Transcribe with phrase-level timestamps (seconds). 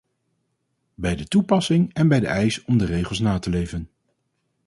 [0.93, 3.89] Bij de toepassing en bij de eis om de regels na te leven.